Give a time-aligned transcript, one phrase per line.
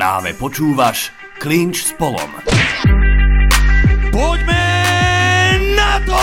[0.00, 2.32] Práve počúvaš Klinč s Polom.
[4.08, 4.64] Poďme
[5.76, 6.22] na to!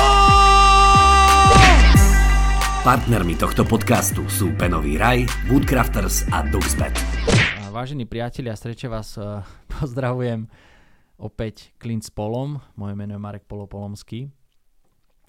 [2.82, 6.98] Partnermi tohto podcastu sú Penový raj, Woodcrafters a Duxbet.
[7.70, 9.46] Vážení priatelia, sreče vás eh,
[9.78, 10.50] pozdravujem
[11.22, 12.58] opäť Klinč s Polom.
[12.82, 14.34] Moje meno je Marek Polopolomský.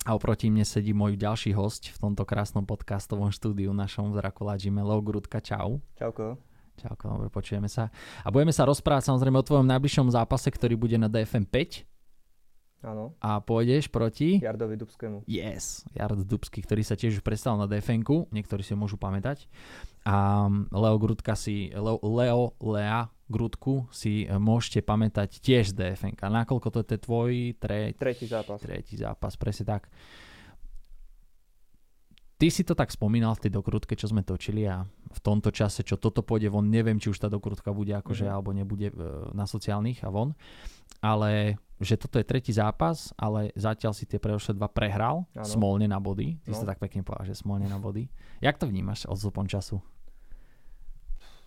[0.08, 4.56] A oproti mne sedí môj ďalší host v tomto krásnom podcastovom štúdiu našom v Drakula
[4.56, 5.84] Gime, Grudka, čau.
[6.00, 6.47] Čauko.
[6.78, 7.90] Čauko, dobre, počujeme sa.
[8.22, 11.98] A budeme sa rozprávať samozrejme o tvojom najbližšom zápase, ktorý bude na DFM 5.
[12.86, 13.18] Áno.
[13.18, 14.38] A pôjdeš proti?
[14.38, 15.26] Jardovi Dubskému.
[15.26, 19.50] Yes, Jard Dubský, ktorý sa tiež už predstavil na DFN-ku, niektorí si ho môžu pamätať.
[20.06, 26.30] A Leo Grudka si, Leo, Leo Lea Grudku si e, môžete pamätať tiež z DFN-ka.
[26.30, 27.98] Nakoľko to je tvoj tre...
[27.98, 28.62] Tretí zápas.
[28.62, 29.90] tretí zápas, presne tak.
[32.38, 35.82] Ty si to tak spomínal v tej dokrutke, čo sme točili a v tomto čase,
[35.82, 38.32] čo toto pôjde von, neviem, či už tá dokrutka bude akože, Mhm.
[38.32, 38.94] alebo nebude e,
[39.34, 40.38] na sociálnych a von,
[41.00, 45.42] ale že toto je tretí zápas, ale zatiaľ si tie predošlé dva prehral, Áno.
[45.44, 46.62] smolne na body, ty si No.
[46.62, 48.06] to tak pekne povedal, že smolne na body.
[48.38, 49.82] Jak to vnímaš odzupom času?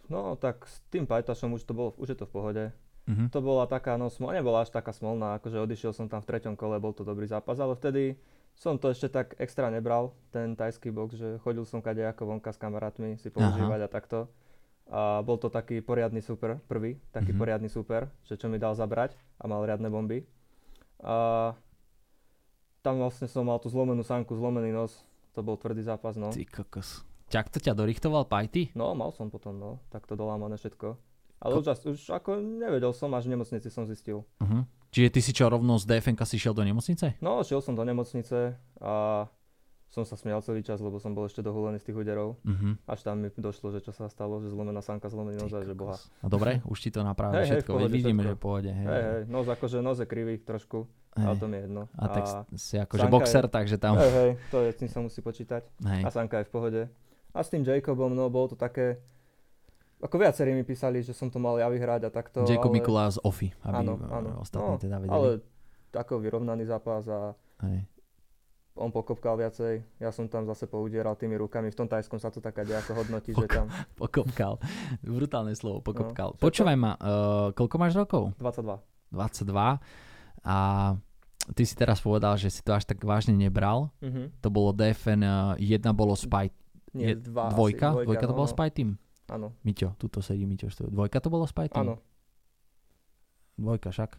[0.08, 2.64] No tak s tým Pajtašom už to bolo, už je to v pohode.
[3.08, 3.32] Mhm.
[3.32, 6.54] To bola taká, no smol, nebola až taká smolná, akože odišiel som tam v treťom
[6.54, 8.20] kole, bol to dobrý zápas, ale vtedy
[8.54, 12.50] som to ešte tak extra nebral, ten tajský box, že chodil som kade ako vonka
[12.50, 14.20] s kamarátmi si používať a takto.
[14.88, 17.40] A bol to taký poriadny super, prvý, taký Mhm.
[17.40, 20.28] poriadny super, že čo mi dal zabrať a mal riadne bomby.
[21.00, 21.52] A
[22.82, 25.00] tam vlastne som mal tú zlomenú sánku, zlomený nos,
[25.32, 26.30] to bol tvrdý zápas, no.
[26.30, 27.06] Ty kokos.
[27.30, 28.76] Ťak to ťa dorichtoval Pajty?
[28.76, 31.00] No, mal som potom, no, takto dolámané všetko.
[31.40, 34.28] Ale Ko- už, už ako nevedel som, až v nemocnici som zistil.
[34.38, 34.62] Uh-huh.
[34.92, 37.16] Čiže ty si čo rovno z DFN si šiel do nemocnice?
[37.24, 39.24] No, šiel som do nemocnice a
[39.92, 42.40] som sa smial celý čas, lebo som bol ešte dohulený z tých úderov.
[42.48, 42.80] Uh-huh.
[42.88, 45.76] Až tam mi došlo, že čo sa stalo, že zlomená sánka, zlomený nos a že
[45.76, 46.00] boha.
[46.24, 48.36] No dobre, už ti to hej, v všetko, pohode, veď vidíme, všetko.
[48.36, 48.72] že pohode.
[48.72, 51.84] Hej, Hej, hej, nos akože nos je krivý trošku, ale to mi je jedno.
[52.00, 52.24] A tak
[52.56, 54.00] si akože Sanka boxer, je- takže tam...
[54.00, 55.64] Hej, hej, to je, s tým sa musí počítať.
[55.84, 56.02] Hej.
[56.04, 56.82] A Sanka je v pohode.
[57.36, 59.04] A s tým Jacobom, no, bolo to také...
[60.02, 62.78] Ako viacerí mi písali, že som to mal ja vyhrať a takto, Jacob ale...
[62.82, 64.30] Mikulá z Ofy, aby Áno, eh, áno.
[64.42, 65.14] ostatní No, teda vedeli.
[65.14, 65.30] Ale
[65.94, 67.86] ako vyrovnaný zápas a Hej.
[68.80, 72.42] on pokopkal viacej, ja som tam zase poudieral tými rukami, v tom tajskom sa to
[72.42, 73.70] taká nejako hodnotí, že tam
[74.02, 74.58] Pokopkal.
[75.06, 76.34] Brutálne slovo, pokopkal.
[76.34, 78.34] No, Počúvaj ma, uh, koľko máš rokov?
[78.42, 78.82] 22.
[79.14, 79.78] 22.
[80.42, 80.58] A
[81.54, 83.94] ty si teraz povedal, že si to až tak vážne nebral.
[84.02, 84.42] Mhm.
[84.42, 86.50] To bolo DFN, uh, jedna bolo Spy...
[86.92, 87.96] Nie, dva dvojka?
[87.96, 88.04] asi.
[88.04, 88.54] Dvojka to no, bolo no.
[88.56, 89.00] Spy Team?
[89.32, 90.68] Áno, Miťo, tuto sedí Miťo.
[90.86, 91.88] Dvojka to bolo Spy Team?
[91.88, 91.96] áno,
[93.54, 94.12] Dvojka však.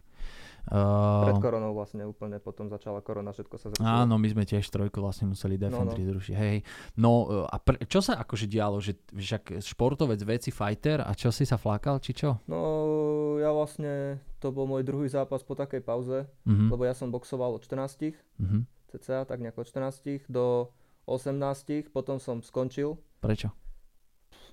[0.63, 3.83] pred Uh, koronou vlastne úplne, potom začala korona, všetko sa zrušilo.
[3.83, 5.99] Áno, my sme tiež trojku vlastne museli Defend No, no.
[5.99, 6.33] 3 zrušiť.
[6.33, 6.57] Hej.
[6.95, 7.11] No
[7.43, 8.79] a pr- čo sa akože dialo?
[8.79, 12.39] Že však športovec, veci, fighter a čo si sa flákal, či čo?
[12.47, 12.63] No,
[13.35, 16.71] ja vlastne, to bol môj druhý zápas po takej pauze, Mhm.
[16.71, 18.63] lebo ja som boxoval od 14, Mhm.
[18.87, 20.71] cca, tak nejako od 14 do
[21.03, 23.51] 18, potom som skončil, Prečo?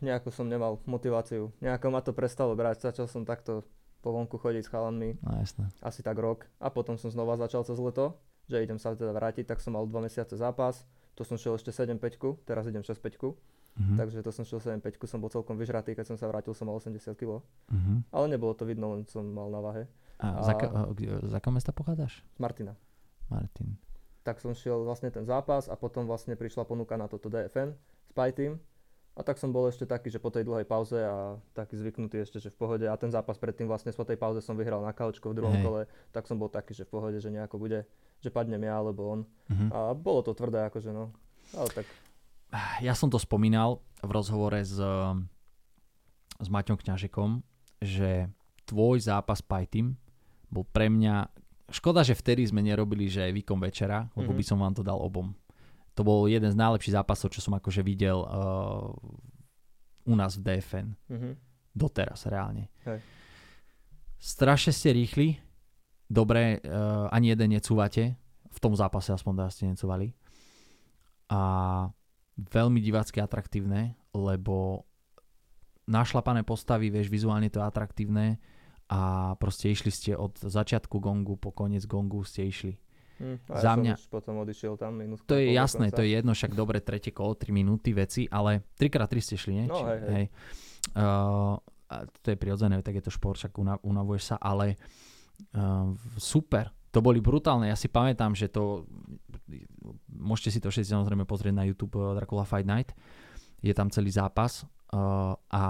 [0.00, 3.64] Nejako som nemal motiváciu, nejako ma to prestalo brať, začal som takto
[4.00, 5.68] po vonku chodiť s chalanmi, No jasné.
[5.78, 8.16] asi tak rok a potom som znova začal cez leto,
[8.46, 11.68] že idem sa teda vrátiť, tak som mal 2 mesiace zápas, to som šiel ešte
[11.70, 12.00] 7-5,
[12.42, 13.36] teraz idem 6-5,
[13.72, 13.96] Mhm.
[13.96, 16.74] takže to som šiel 7-5, som bol celkom vyžratý, keď som sa vrátil, som mal
[16.74, 18.08] 80 kg, Mhm.
[18.10, 19.84] ale nebolo to vidno, len som mal na váhe.
[20.18, 20.72] A, A- Za, ka-
[21.22, 22.24] z akého mesta pochádzaš?
[22.26, 22.74] Z Martina.
[23.26, 23.76] Martin.
[24.22, 27.72] Tak som šiel vlastne ten zápas a potom vlastne prišla ponuka na toto DFN,
[28.06, 28.60] Spy Team.
[29.20, 32.41] A tak som bol ešte taký, že po tej dlhej pauze a taký zvyknutý ešte,
[32.41, 32.88] že v pohode.
[32.88, 35.64] A ten zápas predtým vlastne po tej pauze som vyhral na kaučko v druhom Hej.
[35.64, 37.84] kole, tak som bol taký, že v pohode, že nejako bude,
[38.25, 39.20] že padnem ja alebo on.
[39.53, 39.69] Mhm.
[39.76, 41.12] A bolo to tvrdé akože no.
[41.53, 41.84] Ale tak
[42.80, 44.80] Ja som to spomínal v rozhovore s,
[46.41, 47.44] s Maťom Kňažekom,
[47.84, 48.32] že
[48.64, 50.00] tvoj zápas Team
[50.48, 51.28] bol pre mňa...
[51.70, 54.38] Škoda, že vtedy sme nerobili, že výkon večera, lebo Mhm.
[54.41, 55.30] by som vám to dal obom.
[55.98, 58.90] To bol jeden z najlepších zápasov, čo som akože videl uh,
[60.06, 60.88] u nás v DFN.
[61.10, 61.32] mhm.
[61.70, 62.66] Doteraz, reálne.
[62.82, 62.98] Hej.
[64.18, 65.38] Strašne ste rýchli,
[66.10, 68.18] dobre, uh, ani jeden necúvate,
[68.50, 70.09] v tom zápase aspoň teda ste necúvali.
[71.30, 71.41] A
[72.36, 74.82] veľmi divácky atraktívne, lebo
[75.86, 78.26] našlapané postavy, vieš, vizuálne to je atraktívne
[78.91, 82.74] a proste išli ste od začiatku gongu po koniec gongu ste išli.
[83.20, 83.36] Hm.
[83.52, 85.28] A Za ja som mňa- už potom odišiel tam minútku.
[85.28, 89.12] To je jasné, to je jedno, však dobre, tretie kolo, 3 minúty veci, ale 3x3
[89.20, 89.66] ste šli, nie?
[89.68, 90.26] No, hej, hej.
[90.96, 91.60] Uh,
[91.92, 94.80] a to je prirodzené, tak je to šport, však una, unavuješ sa, ale
[95.52, 98.88] uh, super, to boli brutálne, ja si pamätám, že to,
[100.08, 102.96] môžete si to všetci samozrejme pozrieť na YouTube uh, Dracula Fight Night,
[103.60, 105.63] je tam celý zápas uh, a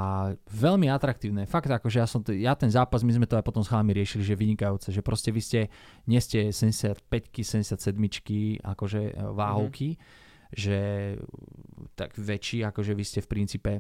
[0.48, 1.44] veľmi atraktívne.
[1.44, 3.92] Fakt akože ja, som t- ja ten zápas, my sme to aj potom s chalami
[3.92, 5.60] riešili, že vynikajúce, že proste vy ste,
[6.08, 7.96] nie ste 75 77
[8.64, 10.56] akože e, váhovky, mm-hmm.
[10.56, 10.78] že
[11.96, 13.72] tak väčší, akože vy ste v princípe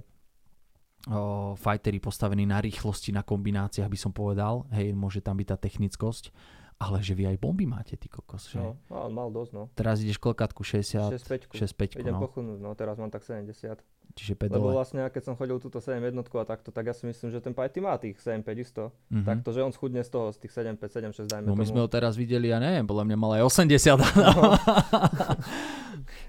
[1.08, 5.56] o, fighteri postavení na rýchlosti, na kombináciách by som povedal, hej, môže tam byť tá
[5.56, 6.32] technickosť,
[6.80, 8.60] ale že vy aj bomby máte, ty kokos, že?
[8.60, 9.68] No, no mal dosť, no.
[9.76, 11.12] Teraz ideš koľkátku 60,
[11.52, 11.52] 6-5.
[11.52, 12.24] 6-5, Idem no.
[12.24, 13.76] pochudnúť, no teraz mám tak 70.
[14.10, 14.74] Čiže 5 Lebo dole.
[14.74, 17.50] vlastne, keď som chodil túto 7 jednotku a takto, tak ja si myslím, že ten
[17.50, 18.90] Pajty má tých 7-5 isto.
[19.08, 19.22] Mhm.
[19.24, 21.70] Takto, že on schudne z toho, z tých 7-5, 7-6, dajme No my tomu.
[21.70, 24.02] sme ho teraz videli, ja neviem, podľa mňa mal aj 80.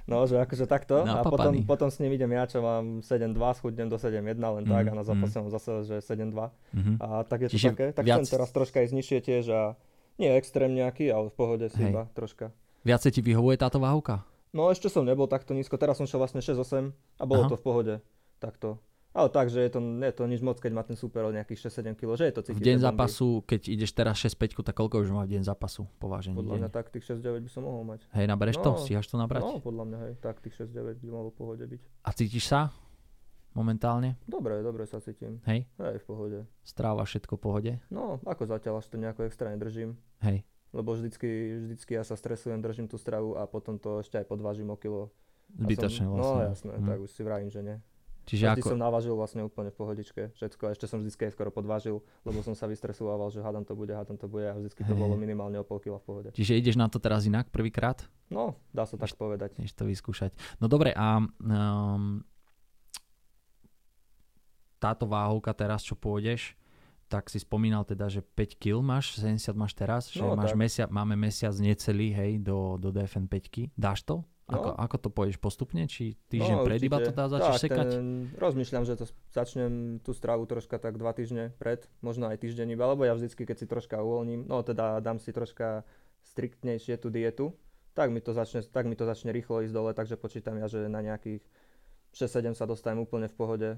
[0.04, 1.02] No, že akože takto.
[1.02, 4.84] a potom, potom s ním idem ja, čo mám 7-2, schudnem do 7-1 len tak
[4.84, 6.52] Mhm, a na zápase mám zase, že 7-2.
[6.72, 6.94] Mhm.
[6.98, 7.86] A tak je to Čiže také.
[7.92, 9.62] Tak viac- teraz troška ísť nižšie tiež a
[10.18, 11.90] nie extrém nejaký, ale v pohode si Hej.
[11.90, 12.52] iba troška.
[12.82, 14.26] Viacej ti vyhovuje táto váhovka?
[14.52, 17.50] No ešte som nebol takto nízko, teraz som šiel vlastne 6-8 a bolo Aha.
[17.50, 17.94] to v pohode.
[18.38, 18.80] Takto.
[19.12, 21.68] Ale tak, že je to, je to nič moc, keď má ten super o nejakých
[21.68, 22.60] 6-7 kg, že je to V cítiť.
[22.62, 22.88] deň tie bomby.
[22.90, 26.60] zápasu, keď ideš teraz 6-5, tak koľko už má v deň zápasu povážený Podľa deň?
[26.62, 28.08] mňa tak tých 6-9 by som mohol mať.
[28.10, 28.72] Hej, nabereš to?
[28.72, 28.80] No.
[28.80, 29.42] Stíhaš to nabrať?
[29.42, 31.82] No, podľa mňa, hej, tak tých 6-9 by mohlo v pohode byť.
[32.02, 32.72] A cítiš sa
[33.52, 34.16] momentálne?
[34.26, 35.44] Dobre, dobre sa cítim.
[35.44, 35.68] Hej?
[35.76, 36.40] Hej, v pohode.
[36.62, 37.72] Stráva všetko v pohode?
[37.88, 40.00] No, ako zatiaľ, až to nejako extra nedržím.
[40.22, 40.48] Hej.
[40.72, 44.72] Lebo vždycky, vždycky ja sa stresujem, držím tú stravu a potom to ešte aj podvážim
[44.72, 45.12] o kilo.
[45.52, 46.32] Zbytočne som, vlastne.
[46.32, 46.88] No jasné, Hm.
[46.88, 47.78] tak už si vravím, že nie.
[48.22, 48.70] Čiže Vždy ako...
[48.72, 50.70] som navážil vlastne úplne v pohodičke, všetko.
[50.70, 53.92] A ešte som vždy aj skoro podvážil, lebo som sa vystresovával, že hádam to bude,
[53.92, 55.02] hádam to bude a vždycky to Hej.
[55.02, 56.30] bolo minimálne o pol kila v pohode.
[56.32, 58.06] Čiže ideš na to teraz inak prvýkrát?
[58.30, 59.58] No, dá sa tak povedať.
[59.58, 60.32] Ideš to vyskúšať.
[60.62, 62.22] No dobre, a um,
[64.78, 66.54] táto váhovka teraz, čo pôjdeš,
[67.12, 70.60] tak si spomínal teda, že 5 kg máš, 70 máš teraz, že No, máš tak.
[70.64, 74.24] mesia, máme mesiac necelý, hej, do, do DFN 5 Dáš to?
[74.48, 74.76] Ako, No.
[74.76, 75.84] ako to pôjdeš postupne?
[75.88, 77.86] Či týždeň no, pred iba to dá, začneš tak, sekať?
[77.88, 82.76] Ten, rozmýšľam, že to začnem tú stravu troška tak dva týždne pred, možno aj týždeň
[82.76, 85.88] iba, lebo ja vždycky, keď si troška uvoľním, no teda dám si troška
[86.28, 87.56] striktnejšie tú dietu,
[87.96, 90.88] tak mi to začne, tak mi to začne rýchlo ísť dole, takže počítam ja, že
[90.92, 91.44] na nejakých
[92.12, 93.70] 6-7 sa dostanem úplne v pohode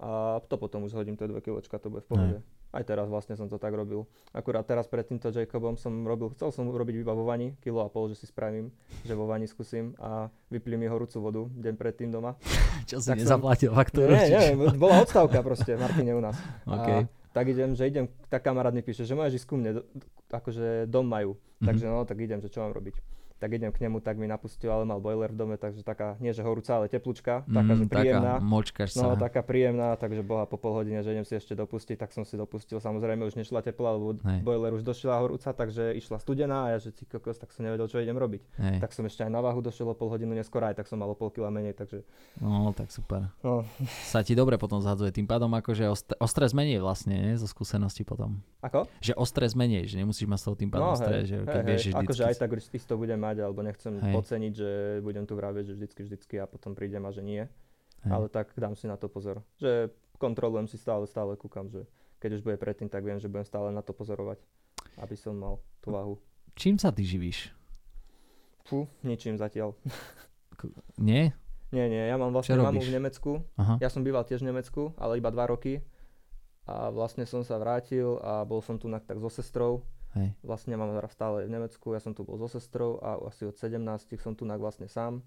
[0.00, 2.36] a to potom už hodím tie 2 kiločka, to bude v pohode.
[2.74, 4.02] Aj teraz vlastne som to tak robil.
[4.34, 7.88] Akurát teraz pred týmto Jacobom som robil, chcel som robiť iba vo vani, kilo a
[7.88, 8.74] pol, že si spravím,
[9.06, 12.34] že vo vani skúsim a vyplím mi horúcu vodu deň predtým doma.
[12.90, 14.10] Čo si tak som- nezaplatil faktúru?
[14.10, 16.34] Nie, nie, bola odstavka proste Martine u nás.
[16.66, 16.88] OK.
[16.90, 19.82] A tak idem, že idem, tak kamarát mi píše, že môžeš ísť ku mne,
[20.28, 21.38] akože dom majú.
[21.62, 21.66] Mhm.
[21.70, 22.98] Takže no, tak idem, že čo mám robiť.
[23.44, 26.32] Tak idem k nemu, tak mi napustil, ale mal boiler v dome, takže taká, nie
[26.32, 28.32] že horúca, ale teplúčka, taká, že Mm, príjemná.
[28.34, 29.04] Taká močkaš sa.
[29.04, 32.24] No, taká príjemná, takže bola po pol hodine, že idem si ešte dopustiť, tak som
[32.24, 32.80] si dopustil.
[32.80, 34.40] Samozrejme už nešla teplá, lebo Hej.
[34.40, 37.84] boiler už došla horúca, takže išla studená a ja, že si kokos, tak som nevedel,
[37.84, 38.40] čo idem robiť.
[38.56, 38.76] Hej.
[38.80, 41.06] Tak som ešte aj na váhu došiel o pol hodinu neskôr, aj tak som mal
[41.06, 42.00] o pol kila menej, takže
[42.38, 43.28] No, tak super.
[43.40, 43.60] no,
[44.06, 45.12] Sa ti dobre potom zhadzuje.
[45.12, 47.34] Tým pádom akože o, st- o stres menej vlastne, nie?
[47.34, 48.40] zo skúsenosti potom.
[48.60, 48.88] ako?
[49.00, 51.90] Že o stres menej, že nemusíš mať toho tým pádom stres, že keď vieš, že
[51.90, 52.06] vždycky...
[52.06, 54.12] akože aj tak už isto budem mať, alebo nechcem Hej.
[54.14, 54.70] podceniť, že
[55.02, 57.42] budem tu vraviť, že vždycky, vždycky a potom prídem a že nie.
[58.04, 58.10] Hej.
[58.12, 59.42] Ale tak dám si na to pozor.
[59.58, 59.90] Že
[60.20, 61.88] kontrolujem si stále, stále kúkam, že
[62.22, 64.38] keď už bude predtým, tak viem, že budem stále na to pozorovať,
[65.00, 66.16] aby som mal tú váhu.
[66.54, 67.50] Čím sa ty živíš?
[68.64, 69.76] Fú, ničím zatiaľ.
[70.96, 71.34] Nie?
[71.74, 73.42] Nie, nie, ja mám vlastne mamu v Nemecku.
[73.58, 73.82] Aha.
[73.82, 75.82] Ja som býval tiež v Nemecku, ale iba dva roky.
[76.64, 79.82] A vlastne som sa vrátil a bol som tu tak so sestrou.
[80.14, 80.28] Hej.
[80.40, 83.52] Vlastne mám teraz stále v Nemecku, ja som tu bol so sestrou a asi od
[83.52, 83.82] 17
[84.16, 85.22] som tu na vlastne sám.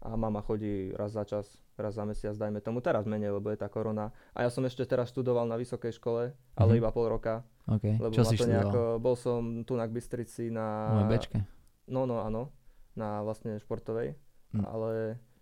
[0.00, 1.44] A mama chodí raz za čas,
[1.74, 2.80] raz za mesiac, dajme tomu.
[2.80, 4.08] Teraz menej, lebo je tá korona.
[4.32, 6.22] A ja som ešte teraz študoval na vysokej škole,
[6.54, 6.78] ale Mhm.
[6.78, 7.44] iba pol roka.
[7.68, 8.00] OK.
[8.00, 10.96] Lebo Čo si to nejako, bol som tu na Bystrici na...
[10.96, 11.44] UMBčke?
[11.86, 12.48] No, no, áno.
[12.94, 14.16] Na vlastne športovej.
[14.50, 14.64] Hm.
[14.64, 14.88] Ale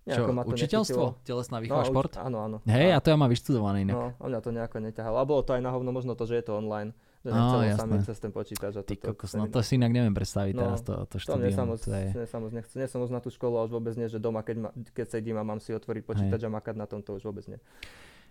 [0.04, 1.02] nejako to učiteľstvo?
[1.06, 1.22] nechytilo.
[1.22, 2.12] Telesná výchova, uč- šport?
[2.18, 2.56] Áno, áno.
[2.64, 3.94] Hej, A- to ja mám vyštudované inak.
[3.94, 5.16] No, a mňa to nejako neťahalo.
[5.16, 6.92] A bolo to aj na možno to, že je to online.
[7.28, 7.80] Že nechcelo jasné.
[7.84, 8.72] sami cez ten počítač.
[8.74, 11.04] A Ty toto, kokos, to no to si inak neviem predstaviť No, teraz to, to
[11.04, 11.52] to štúdium.
[11.52, 12.08] samoz, To je...
[12.16, 12.74] mne samoz nechce.
[12.74, 15.06] Nie som moc na tú školu a už vôbec nie, že doma, keď, ma, keď
[15.20, 17.60] sedím a mám si otvoriť počítač a makať na tom, to už vôbec nie.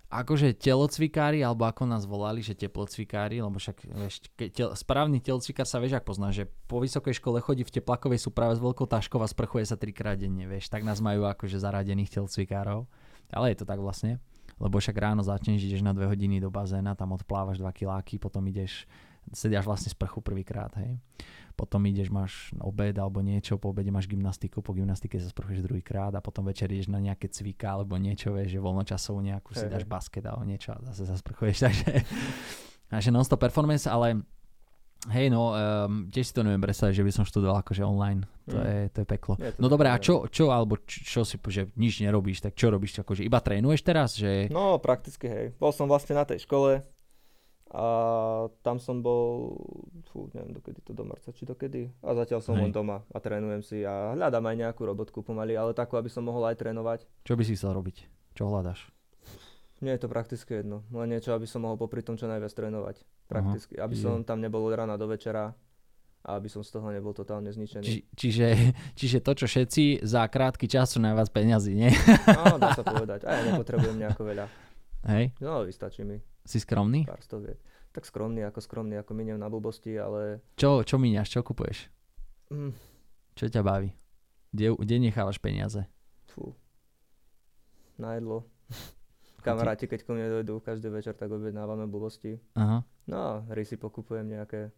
[0.08, 4.24] Akože telocvikári, alebo ako nás volali, že teplocvikári, lebo však vieš,
[4.56, 8.56] tel, správny telocvikár sa vieš, ak pozná, že po vysokej škole chodí v teplakovej súprave
[8.56, 12.88] s veľkou taškou a sprchuje sa trikrát denne, vieš, tak nás majú akože zaradených telocvikárov.
[13.36, 14.24] Ale je to tak vlastne,
[14.58, 18.42] lebo však ráno začneš, ideš na dve hodiny do bazéna, tam odplávaš 2 kiláky, potom
[18.50, 18.90] ideš,
[19.30, 20.98] sediaš vlastne sprchu prvýkrát, hej.
[21.58, 26.14] Potom ideš, máš obed alebo niečo, po obede máš gymnastiku, po gymnastike sa sprchuješ druhýkrát
[26.14, 29.90] a potom večer ideš na nejaké cvika alebo niečo, vieš, že voľnočasovú nejakú si dáš
[29.90, 31.92] basket alebo niečo a zase sa sprchuješ, takže,
[32.94, 34.22] takže non-stop performance, ale
[35.08, 38.28] Hej, no, um, tiež si to neviem predstaviť, že by som študoval akože online.
[38.52, 38.64] To, Mm.
[38.64, 39.34] je, to je peklo.
[39.40, 42.56] Nie, to No dobré, a čo, čo alebo čo, čo si, že nič nerobíš, tak
[42.56, 43.00] čo robíš?
[43.04, 44.16] Akože iba trénuješ teraz?
[44.16, 44.52] Že...
[44.52, 45.46] No, prakticky hej.
[45.60, 46.84] Bol som vlastne na tej škole
[47.68, 47.86] a
[48.64, 49.60] tam som bol,
[50.08, 51.92] fú, neviem dokedy to do marca, či dokedy.
[52.00, 52.64] A zatiaľ som Hej.
[52.64, 56.24] len doma a trénujem si a hľadám aj nejakú robotku pomaly, ale takú, aby som
[56.24, 57.04] mohol aj trénovať.
[57.28, 58.08] Čo by si chcel robiť?
[58.40, 58.88] Čo hľadaš?
[59.84, 63.04] Nie je to prakticky jedno, len niečo, aby som mohol popri tom čo najviac trénovať.
[63.28, 64.02] Prakticky, aby Je.
[64.02, 65.52] som tam nebol od rána do večera
[66.24, 67.84] a aby som z toho nebol totálne zničený.
[67.84, 68.48] Či, čiže,
[68.96, 71.92] čiže to, čo všetci za krátky čas sú najviac peňazí, nie?
[72.26, 73.24] Áno, dá sa povedať.
[73.24, 74.46] A ja nepotrebujem nejako veľa.
[75.08, 77.04] Hej, No, vystačí mi si skromný?
[77.04, 77.60] pár stoviek.
[77.92, 80.40] Tak skromný ako skromný, ako miniem na blbosti, ale...
[80.54, 81.88] Čo, čo míňaš, čo kupuješ?
[82.48, 82.72] Mm,
[83.34, 83.92] Čo ťa baví?
[84.50, 85.84] Kde, kde nechávaš peniaze?
[86.28, 86.54] fú.
[87.98, 88.46] Na jedlo.
[89.48, 92.36] Kamaráti, keď ku mne dojdú každý večer, tak objednávame blbosti.
[92.54, 92.84] Aha.
[93.08, 94.76] No, rysy pokupujem nejaké.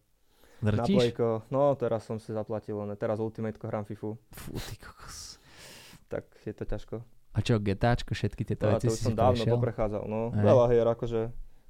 [0.60, 0.92] Drtíš?
[0.92, 1.48] Naplejko.
[1.48, 4.14] No, teraz som si zaplatil, len teraz Ultimateko hrám FIFU.
[4.30, 5.40] Fú, ty kokos.
[6.12, 6.96] Tak je to ťažko.
[7.30, 9.54] A čo, GTAčko, všetky tieto To, a veci to už si som si dávno prešiel?
[9.54, 10.34] poprechádzal, no.
[10.34, 10.44] Hej.
[10.44, 11.20] Veľa hier, akože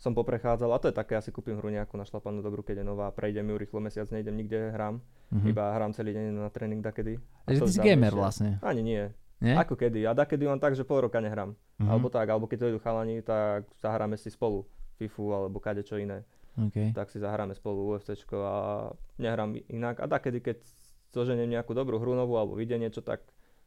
[0.01, 0.73] som poprechádzal.
[0.73, 3.13] A to je také, ja si kúpim hru nejakú našlapanú dobrú, keď je nová.
[3.13, 5.05] Prejdem ju rýchlo mesiac, nejdem nikde, hrám.
[5.31, 5.47] Mhm.
[5.53, 7.21] Iba hrám celý deň na tréning dakedy.
[7.45, 9.13] A Takže ty si gamer vlastne, Ani nie.
[9.41, 9.55] Nie?
[9.55, 10.05] Ako kedy.
[10.05, 11.57] A dakedy len tak, že pol roka nehrám.
[11.77, 11.89] Mhm.
[11.89, 16.23] Alebo tak, alebo keď dojdú chalani, tak zahráme si spolu FIFU alebo kade čo iné.
[16.53, 16.93] Okay.
[16.93, 18.57] Tak si zahráme spolu UFCčko a
[19.17, 19.99] nehrám inak.
[19.99, 20.61] A dakedy, keď
[21.09, 23.25] zoženiem nejakú dobrú hru novú alebo vidie niečo, tak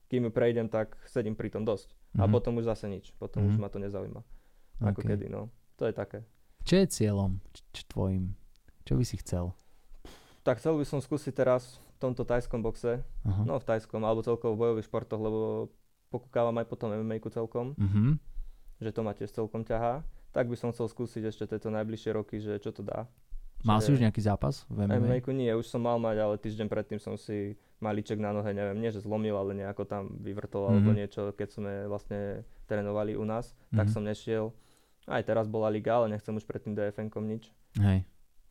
[0.07, 1.89] kým ju prejdem, tak sedím pri tom dosť.
[2.15, 2.31] A Mhm.
[2.31, 3.09] potom už zase nič.
[3.13, 3.61] Potom už Mhm.
[3.61, 4.21] ma to nezaujíma.
[4.83, 5.09] Ako Ok.
[5.09, 5.49] kedy, no.
[5.75, 6.21] To je také.
[6.61, 8.37] Čo je cieľom č- č- tvojim?
[8.83, 9.51] Čo by si chcel?
[10.43, 13.41] Tak chcel by som skúsiť teraz tomto tajskom boxe, Aha.
[13.41, 15.71] no v tajskom, alebo celkovo v bojových športoch, lebo
[16.09, 18.19] pokúkávam aj potom MMA-ku celkom, Mhm.
[18.79, 20.03] že to ma tiež celkom ťahá.
[20.29, 23.07] Tak by som chcel skúsiť ešte tieto najbližšie roky, že čo to dá.
[23.63, 24.99] Mal si Že- už nejaký zápas v MMA?
[24.99, 28.75] MMA-ku nie, už som mal mať, ale týždeň predtým som si malíček na nohe, neviem,
[28.75, 30.97] nie že zlomil, ale nejako tam vyvrtol alebo Mhm.
[30.97, 32.19] niečo, keď sme vlastne
[32.65, 33.93] trénovali u nás, tak Mhm.
[33.93, 34.51] som nešiel.
[35.05, 37.51] Aj teraz bola liga, ale nechcem už predtým DFN-kom nič.
[37.75, 38.03] Hej,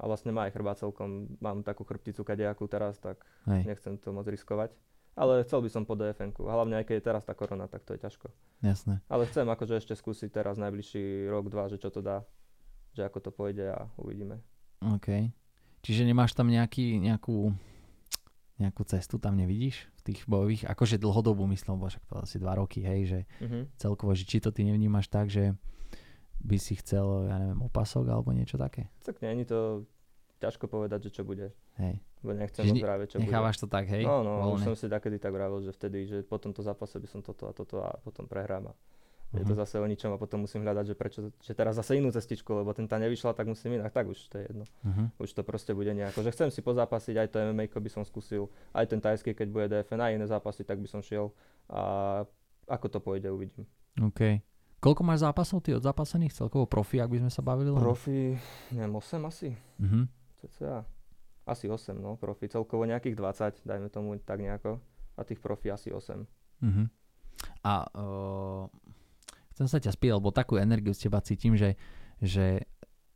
[0.02, 4.10] A vlastne má aj chrbát celkom, mám takú chrbticu kadejakú teraz, tak hej, nechcem to
[4.10, 4.74] moc riskovať.
[5.12, 7.84] Ale chcel by som po DFN-ku, a hlavne aj keď je teraz tá korona, tak
[7.84, 8.26] to je ťažko.
[8.60, 8.98] jasné.
[9.06, 12.24] Ale chcem akože ešte skúsiť teraz najbližší rok, dva, že čo to dá,
[12.90, 14.40] že ako to pôjde a uvidíme.
[14.80, 15.30] OK.
[15.82, 17.52] Čiže nemáš tam nejaký, nejakú,
[18.56, 20.64] nejakú cestu tam nevidíš v tých bojových?
[20.66, 23.60] Akože dlhodobú myslím, lebo však povedal si dva roky, hej, že Mhm.
[23.76, 25.52] celkovo, že či to ty nevnímaš tak, že
[26.40, 28.90] by si chcel, ja neviem, opasok alebo niečo také?
[29.04, 29.60] Tak nie je to
[30.42, 31.54] ťažko povedať, že čo bude.
[31.76, 32.02] Hej.
[32.18, 34.02] Lebo nechcem Čiže vraviť, čo Nechávaš to tak, hej?
[34.02, 34.10] bude.
[34.10, 34.64] No, no, už voľne?
[34.64, 37.52] som si takedy tak vravil, že vtedy, že po tomto zápase by som toto a
[37.52, 38.68] toto a potom prehrám.
[38.68, 38.74] A
[39.32, 39.58] je to Mhm.
[39.58, 42.70] zase o ničom a potom musím hľadať, že prečo, že teraz zase inú cestičku, lebo
[42.70, 44.68] ten tá nevyšla, tak musím inak, tak už to je jedno.
[44.84, 45.16] Mhm.
[45.16, 48.46] Už to proste bude nejako, že chcem si pozápasiť, aj to MMA by som skúsil,
[48.70, 51.32] aj ten tajský, keď bude DFN, aj iné zápasy, tak by som šiel
[51.66, 51.80] a
[52.68, 53.64] ako to pôjde, uvidím.
[53.98, 54.44] OK.
[54.78, 56.34] Koľko máš zápasov ty od zápasených?
[56.34, 57.70] Celkovo profi, ak by sme sa bavili?
[57.70, 57.78] len?
[57.78, 58.34] Profi,
[58.70, 60.02] neviem, 8 asi, Mhm.
[60.42, 60.84] Cca.
[61.42, 64.78] Asi 8, no, profi, celkovo nejakých 20, dajme tomu tak nejako.
[65.18, 66.22] A tých profi asi 8.
[66.62, 66.84] Mhm.
[67.66, 68.64] A uh,
[69.54, 71.74] chcem sa ťa spýtať, lebo takú energiu z teba cítim, že,
[72.22, 72.62] že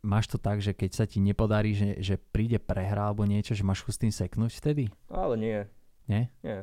[0.03, 3.63] máš to tak, že keď sa ti nepodarí, že, že príde prehra alebo niečo, že
[3.63, 4.85] máš chuť s tým seknúť vtedy?
[5.07, 5.59] Ale nie,
[6.07, 6.31] Nie?
[6.43, 6.63] nie.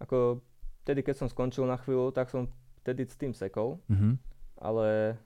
[0.00, 0.44] Ako,
[0.84, 2.48] vtedy keď som skončil na chvíľu, tak som
[2.84, 4.20] vtedy s tým sekol, Mhm.
[4.60, 5.16] ale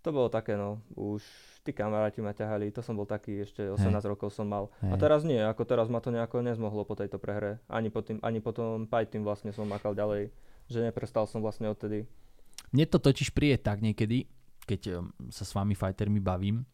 [0.00, 1.20] to bolo také no, už
[1.60, 4.72] tí kamaráti ma ťahali, to som bol taký, ešte 18 rokov som mal.
[4.80, 5.00] A Hej.
[5.00, 8.40] teraz nie, ako teraz ma to nejako nezmohlo po tejto prehre, ani po, tým, ani
[8.40, 10.32] po tom tým vlastne som makal ďalej,
[10.72, 12.08] že neprestal som vlastne odtedy.
[12.72, 14.24] Mne to totiž príde tak niekedy,
[14.64, 16.64] keď um, sa s vami fightermi bavím,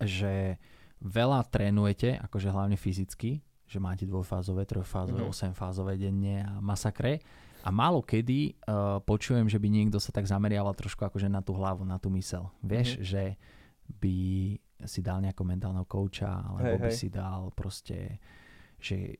[0.00, 0.56] že
[1.04, 5.30] veľa trénujete, akože hlavne fyzicky, že máte dvojfázové, trojfázové, Mhm.
[5.30, 7.20] osemfázové denne a masakre.
[7.60, 11.52] A málo kedy uh, počujem, že by niekto sa tak zameriaval trošku akože na tú
[11.52, 12.48] hlavu, na tú mysel.
[12.60, 13.02] Vieš, Mhm.
[13.02, 13.22] že
[13.92, 14.16] by
[14.82, 16.96] si dal nejakého mentálneho kouča, alebo Hej, by hej.
[16.96, 18.16] si dal proste,
[18.76, 19.18] že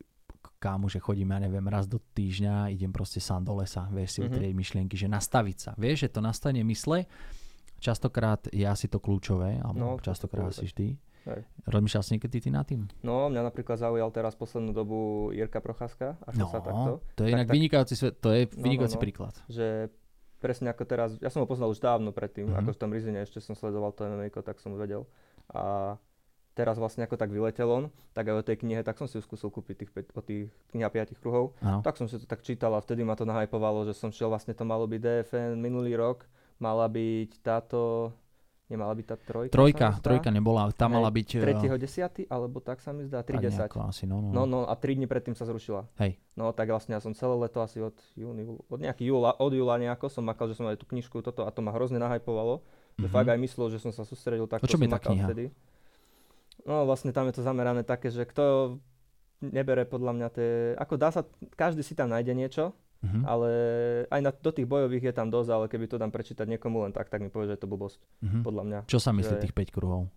[0.56, 4.20] kámo, že chodím, ja neviem, raz do týždňa, idem proste sám do lesa, vieš si
[4.20, 4.30] Mhm.
[4.30, 4.54] mm-hmm.
[4.54, 5.70] myšlienky, že nastaviť sa.
[5.74, 7.04] Vieš, že to nastavenie mysle,
[7.78, 10.88] častokrát je asi to kľúčové, alebo No, to častokrát asi vždy.
[11.30, 11.42] Hej.
[11.64, 12.90] Rozmýšľal si niekedy ty nad tým?
[13.00, 14.98] No, mňa napríklad zaujal teraz poslednú dobu
[15.30, 17.00] Jirka Procházka, až No, sa takto.
[17.14, 19.02] to je Tak- inak tak- vynikajúci, svet, to je no, vynikajúci no.
[19.02, 19.34] príklad.
[19.46, 19.88] že
[20.36, 22.50] presne ako teraz, ja som ho poznal už dávno predtým, Mhm.
[22.50, 22.60] mm-hmm.
[22.62, 25.04] ako v tom Rizine ešte som sledoval to MMA, tak som vedel.
[25.48, 25.94] A
[26.52, 29.22] teraz vlastne ako tak vyletel on, tak aj o tej knihe, tak som si ju
[29.22, 31.54] skúsil kúpiť tých, o tých kniha 5 kruhov.
[31.60, 31.80] Áno.
[31.80, 34.50] Tak som si to tak čítal a vtedy ma to nahypovalo, že som šiel, vlastne
[34.50, 36.24] to malo byť DFN minulý rok,
[36.58, 38.12] mala byť táto,
[38.70, 39.50] Nemala byť tá trojka?
[39.50, 41.28] Trojka, trojka nebola, tam Hej, mala byť...
[41.34, 42.30] eh, 3.10.
[42.30, 43.66] alebo tak sa mi zdá, tak 3.10.
[43.66, 45.90] nejako asi, no, no, No, no a 3 dní predtým sa zrušila.
[45.98, 46.22] Hej.
[46.32, 49.74] No tak vlastne ja som celé leto asi od júni, od nejaký júla, od júla
[49.76, 52.62] nejako som makal, že som aj tú knižku toto a to ma hrozne nahajpovalo.
[52.94, 53.12] Že Mhm.
[53.12, 55.26] fakt aj myslel, že som sa sústredil tak, O čom som je tá kniha?
[55.26, 55.44] vtedy.
[56.62, 58.76] No vlastne tam je to zamerané také, že kto
[59.40, 63.24] nebere podľa mňa tie, ako dá sa, každý si tam nájde niečo, Mhm.
[63.24, 63.48] ale
[64.06, 66.92] aj na, do tých bojových je tam dosť, ale keby to dám prečítať niekomu len
[66.92, 68.40] tak, tak mi povie, že je to blbosť, Mhm.
[68.40, 68.78] podľa mňa.
[68.84, 70.12] Čo sa myslí že- tých 5 kruhov?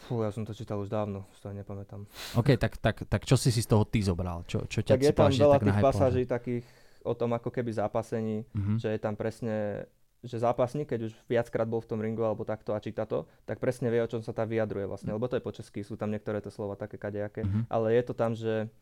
[0.00, 2.08] Fú, ja som to čítal už dávno, už to nepamätám.
[2.34, 4.42] OK, tak, tak, tak čo si si z toho ty zobral?
[4.44, 6.64] Čo, čo ťa tak je tam že veľa tak tých pasáží takých
[7.00, 8.74] o tom ako keby zápasení, Mhm.
[8.76, 9.84] že je tam presne,
[10.20, 13.56] že zápasník, keď už viackrát bol v tom ringu alebo takto a číta to, tak
[13.56, 16.08] presne vie, o čom sa tá vyjadruje vlastne, lebo to je po česky, sú tam
[16.08, 17.68] niektoré tie slova také kadejaké, Mhm.
[17.68, 18.72] ale je to tam, že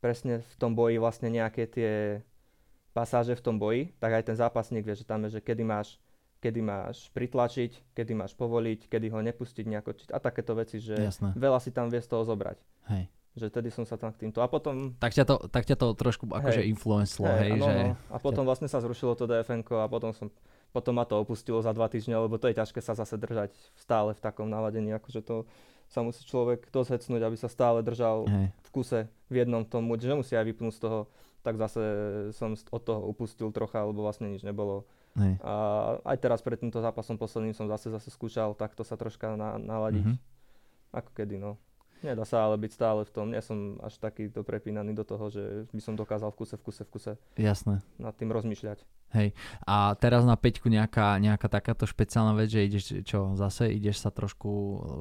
[0.00, 1.92] presne v tom boji vlastne nejaké tie
[2.90, 6.00] pasáže v tom boji, tak aj ten zápasník vie, že tam je, že kedy máš
[6.40, 10.96] kedy máš pritlačiť, kedy máš povoliť, kedy ho nepustiť nejako, či- a takéto veci, že
[10.96, 11.36] Jasné.
[11.36, 12.56] veľa si tam vie z toho zobrať.
[12.88, 13.12] Hej.
[13.36, 14.40] Že tedy som sa tam k týmto.
[14.40, 17.72] A potom Tak ťa to, tak ťa to trošku akože influencelo, hej, áno, že...
[17.76, 17.94] no.
[18.08, 20.32] A potom vlastne sa zrušilo to dfn a potom som
[20.70, 24.14] potom ma to opustilo za dva týždne, lebo to je ťažké sa zase držať stále
[24.14, 25.44] v takom naladení, akože to
[25.86, 28.46] sa musí človek dosť hecnúť, aby sa stále držal Hej.
[28.56, 30.98] v kuse v jednom tom, že musí aj vypnúť z toho,
[31.42, 31.82] tak zase
[32.30, 34.86] som od toho upustil trocha, lebo vlastne nič nebolo.
[35.18, 35.42] Hej.
[35.42, 35.54] A
[36.06, 40.06] aj teraz pred týmto zápasom posledným som zase zase skúšal takto sa troška na, naladiť,
[40.06, 40.16] Mhm.
[40.92, 41.58] ako kedy no.
[42.00, 45.42] Nedá sa ale byť stále v tom, nie som až takýto prepínaný do toho, že
[45.68, 47.84] by som dokázal v kuse, v kuse, v kuse Jasné.
[47.98, 48.80] nad tým rozmýšľať.
[49.62, 54.10] A teraz na peťku nejaká, nejaká takáto špeciálna vec, že ideš, čo, zase ideš sa
[54.10, 54.50] trošku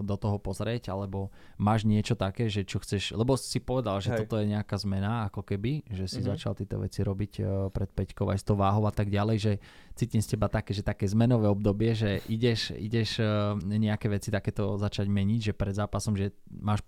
[0.01, 4.19] do toho pozrieť, alebo máš niečo také, že čo chceš, lebo si povedal, že Hej.
[4.19, 6.27] toto je nejaká zmena, ako keby, že si Mhm.
[6.27, 9.53] začal tieto veci robiť eh, pred peťkou aj s tou váhou a tak ďalej, že
[9.93, 13.27] cítim z teba také, že také zmenové obdobie, že ideš, ideš eh,
[13.61, 16.81] nejaké veci takéto začať meniť, že pred zápasom, že máš,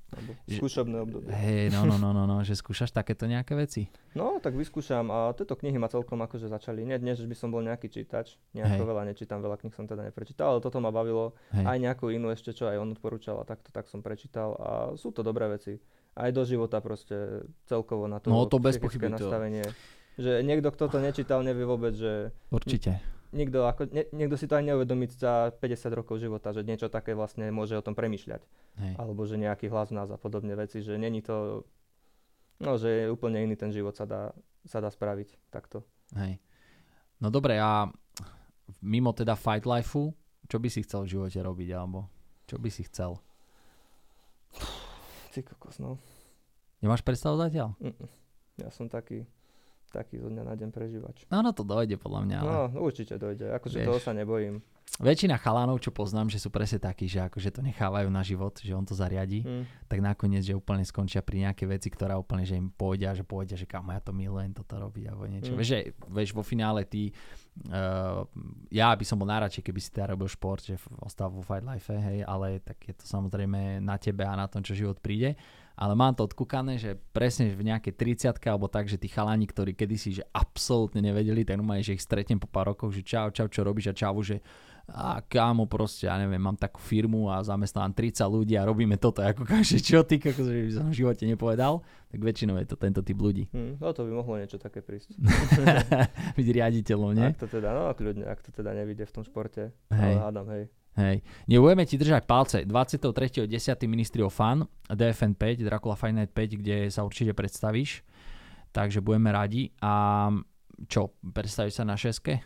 [0.46, 1.30] Že- skúšobné obdobie.
[1.30, 3.88] hej, no, no, no, no, no, že skúšaš takéto nejaké veci.
[4.12, 6.84] No, tak vyskúšam a tieto knihy ma celkom akože začali.
[6.84, 8.88] Nie dnes, že by som bol nejaký čítač, nejako Hej.
[8.88, 11.36] veľa nečítam, veľa kníh som teda neprečítal, ale toto ma bavilo.
[11.52, 11.66] Hej.
[11.66, 15.10] Aj nejakú inú ešte, čo aj on odporúčal a takto, tak som prečítal a sú
[15.10, 15.76] to dobré veci.
[16.14, 19.68] Aj do života proste celkovo na to, No, to bez pochyby, to- nastavenie.
[20.14, 23.00] Že niekto, kto to nečítal, nevie vôbec, že Určite.
[23.32, 27.12] nikto, ako, ne, niekto si to aj neuvedomí za 50 rokov života, že niečo také
[27.12, 28.44] vlastne môže o tom premyšľať.
[28.78, 28.94] Hej.
[28.96, 31.64] Alebo že nejaký hlas v nás a podobne veci, že není to,
[32.60, 35.88] no že je úplne iný ten život sa dá, sa dá spraviť takto.
[36.14, 36.44] Hej.
[37.22, 37.86] No dobre, a
[38.82, 40.10] mimo teda Fight Lifeu,
[40.50, 42.10] čo by si chcel v živote robiť, alebo
[42.50, 43.22] čo by si chcel?
[45.32, 46.02] Ty kokos, no.
[46.82, 47.78] Nemáš predstavu zatiaľ?
[47.78, 48.10] Mm-mm.
[48.60, 49.24] Ja som taký,
[49.94, 51.30] taký zo dňa na deň prežívač.
[51.30, 52.38] No, no to dojde podľa mňa.
[52.42, 52.52] Ale...
[52.52, 53.88] No, určite dojde, akože Vieš.
[53.88, 54.66] toho sa nebojím.
[55.00, 58.76] Väčšina chalánov, čo poznám, že sú presne takí, že akože to nechávajú na život, že
[58.76, 59.64] on to zariadi, Hm.
[59.88, 63.24] tak nakoniec, že úplne skončia pri nejaké veci, ktorá úplne, že im pôjde a že
[63.24, 65.56] povedia, že kam ja to milujem toto robiť alebo niečo.
[65.56, 65.58] Mm.
[65.58, 65.80] Vieš, že,
[66.12, 67.08] vieš, vo finále ty,
[67.72, 68.28] uh,
[68.68, 71.88] ja by som bol najradšej, keby si teda robil šport, že ostal vo Fight Life,
[71.88, 75.40] hej, ale tak je to samozrejme na tebe a na tom, čo život príde.
[75.82, 77.98] Ale mám to odkúkané, že presne v nejakej
[78.30, 82.06] 30 alebo tak, že tí chalani, ktorí kedysi že absolútne nevedeli, tak normálne, že ich
[82.06, 84.46] stretnem po pár rokoch, že čau, čau, čo robíš a čau, že
[84.92, 89.24] a kámo proste, ja neviem, mám takú firmu a zamestnám 30 ľudí a robíme toto,
[89.24, 91.80] ako každý, čo ty, ako by som v živote nepovedal,
[92.12, 93.48] tak väčšinou je to tento typ ľudí.
[93.56, 93.80] Hm.
[93.80, 95.16] No to by mohlo niečo také prísť.
[96.38, 97.30] Byť riaditeľom, nie?
[97.32, 99.72] Ak to teda, no kľudne, ak to teda nevidie v tom športe.
[99.94, 100.14] Hej.
[100.18, 100.64] Ale hádam, hej.
[101.00, 101.24] Hej.
[101.48, 102.58] Nebudeme ti držať palce.
[102.68, 103.48] 23.10.
[103.88, 108.04] Ministry of Fun, DFN 5, Dracula Night 5, kde sa určite predstavíš.
[108.76, 109.72] Takže budeme radi.
[109.80, 110.28] A
[110.88, 112.44] čo, predstavíš sa na šeske?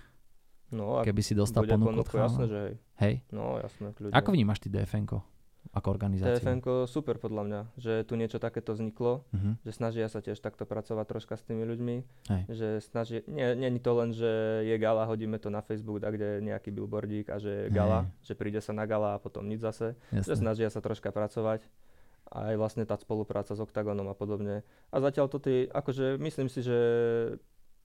[0.73, 2.73] No, Keby si dostal ponuku jasné, že hej.
[2.97, 3.15] Hej.
[3.29, 4.13] No, jasné, kľudne.
[4.17, 5.21] Ako vnímaš ty DFN-ko?
[5.75, 6.39] Ako organizáciu?
[6.39, 9.59] tfn super podľa mňa, že tu niečo takéto vzniklo, Mhm.
[9.61, 12.41] že snažia sa tiež takto pracovať troška s tými ľuďmi, Hej.
[12.49, 14.31] že snaží, nie, nie je to len, že
[14.63, 18.07] je gala, hodíme to na Facebook, tak kde je nejaký billboardík a že je gala,
[18.21, 20.39] že príde sa na gala a potom nič zase, že Jasné.
[20.39, 21.67] snažia sa troška pracovať
[22.25, 24.63] a aj vlastne tá spolupráca s Octagonom a podobne.
[24.89, 26.77] A zatiaľ to tí, akože myslím si, že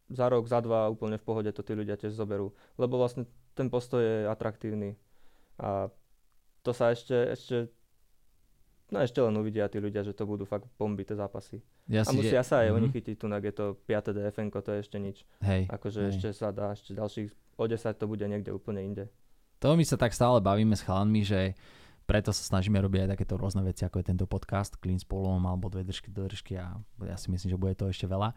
[0.09, 3.67] za rok, za dva úplne v pohode to tí ľudia tiež zoberú, lebo vlastne ten
[3.67, 4.95] postoj je atraktívny
[5.57, 5.91] a
[6.63, 7.57] to sa ešte, ešte
[8.91, 11.63] No ešte len uvidia tí ľudia, že to budú fakt bomby, tie zápasy.
[11.87, 12.77] Ja a si, musia sa aj Mhm.
[12.77, 14.11] oni chytiť, tu je to 5.
[14.11, 15.23] DFN, to je ešte nič.
[15.41, 16.11] Hej, Akože hej.
[16.11, 19.05] ešte sa dá, ešte ďalších o 10 to bude niekde úplne inde.
[19.61, 21.55] To my sa tak stále bavíme s chalanmi, že
[22.09, 25.39] preto sa snažíme robiť aj takéto rôzne veci, ako je tento podcast, Clean s polom,
[25.47, 26.75] alebo dve držky do držky a
[27.07, 28.35] ja si myslím, že bude to ešte veľa.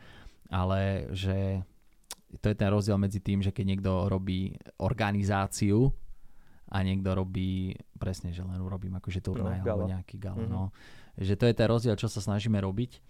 [0.53, 1.65] Ale že
[2.43, 5.89] to je ten rozdiel medzi tým, že keď niekto robí organizáciu
[6.69, 10.43] a niekto robí presne, že len urobím akože turnaj No, alebo nejaký gala.
[10.43, 10.51] Mhm.
[10.51, 10.61] No.
[11.19, 13.01] Že to je ten rozdiel, čo sa snažíme robiť.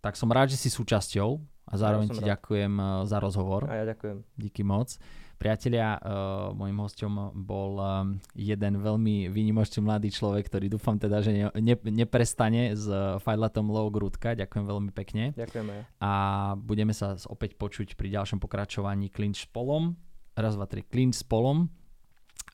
[0.00, 1.30] Tak som rád, že si súčasťou
[1.68, 2.38] a zároveň som ti rád.
[2.38, 3.68] ďakujem eh, za rozhovor.
[3.68, 4.16] A ja ďakujem.
[4.38, 4.96] Díky moc.
[5.40, 11.32] Priatelia, uh, môjim hosťom bol um, jeden veľmi výnimočný mladý človek, ktorý dúfam teda, že
[11.32, 14.36] ne, ne, neprestane s uh, Fajlatom Low Grudka.
[14.36, 15.32] Ďakujem veľmi pekne.
[15.32, 15.84] Ďakujem aj ja.
[15.96, 16.12] A
[16.60, 19.96] budeme sa opäť počuť pri ďalšom pokračovaní Clinch s polom.
[20.36, 21.72] Raz, dva, tri, Clinch s polom.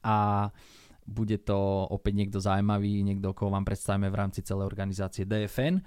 [0.03, 0.49] A
[1.07, 5.79] bude to opäť niekto zaujímavý, niekto, koho vám predstavíme v rámci celej organizácie DFN.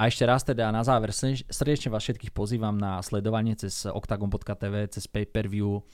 [0.00, 4.88] A ešte raz teda na záver srdeč- srdečne vás všetkých pozývam na sledovanie cez octagon.tv,
[4.88, 5.84] cez pay-per-view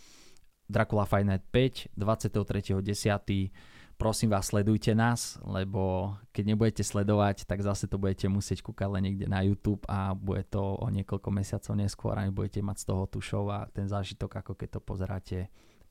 [0.70, 3.52] Dracula Fight Night 5 23.10.
[3.98, 9.10] Prosím vás, sledujte nás, lebo keď nebudete sledovať, tak zase to budete musieť kúkať len
[9.10, 13.10] niekde na YouTube a bude to o niekoľko mesiacov neskôr a nebudete mať z toho
[13.18, 15.38] show a ten zážitok, ako keď to pozeráte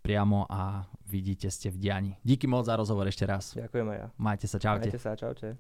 [0.07, 2.11] priamo a vidíte ste v diani.
[2.23, 3.51] Díky moc za rozhovor ešte raz.
[3.59, 4.07] Ďakujem aj ja.
[4.15, 4.87] Majte sa, čaute.
[4.87, 5.59] Majte sa, čaute.